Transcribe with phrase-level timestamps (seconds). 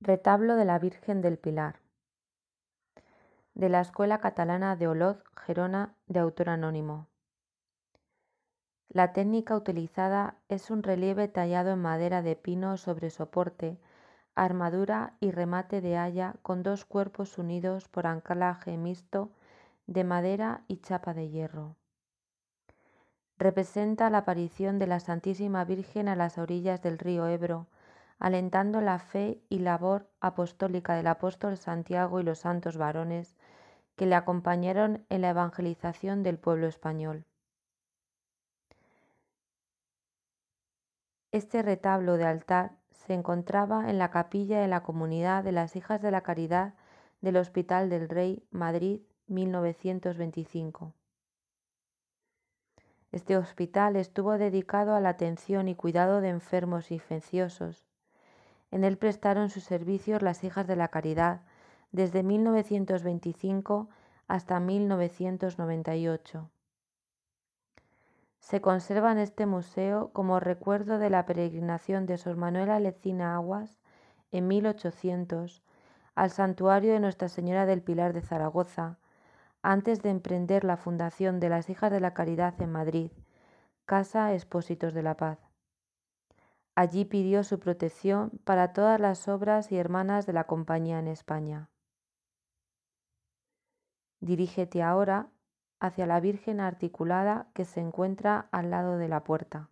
[0.00, 1.80] Retablo de la Virgen del Pilar.
[3.54, 7.06] De la Escuela Catalana de Oloz, Gerona, de autor anónimo.
[8.90, 13.78] La técnica utilizada es un relieve tallado en madera de pino sobre soporte,
[14.34, 19.30] armadura y remate de haya con dos cuerpos unidos por anclaje mixto
[19.86, 21.74] de madera y chapa de hierro.
[23.38, 27.66] Representa la aparición de la Santísima Virgen a las orillas del río Ebro,
[28.18, 33.36] alentando la fe y labor apostólica del apóstol Santiago y los santos varones
[33.96, 37.24] que le acompañaron en la evangelización del pueblo español.
[41.32, 46.00] Este retablo de altar se encontraba en la capilla de la comunidad de las Hijas
[46.00, 46.74] de la Caridad
[47.20, 50.94] del Hospital del Rey, Madrid, 1925.
[53.12, 57.85] Este hospital estuvo dedicado a la atención y cuidado de enfermos infecciosos,
[58.76, 61.40] en él prestaron sus servicios las Hijas de la Caridad
[61.92, 63.88] desde 1925
[64.28, 66.50] hasta 1998.
[68.38, 73.80] Se conserva en este museo como recuerdo de la peregrinación de Sor Manuela Lecina Aguas
[74.30, 75.62] en 1800
[76.14, 78.98] al santuario de Nuestra Señora del Pilar de Zaragoza,
[79.62, 83.10] antes de emprender la fundación de las Hijas de la Caridad en Madrid,
[83.86, 85.45] Casa Expósitos de la Paz.
[86.78, 91.70] Allí pidió su protección para todas las obras y hermanas de la compañía en España.
[94.20, 95.30] Dirígete ahora
[95.80, 99.70] hacia la Virgen articulada que se encuentra al lado de la puerta.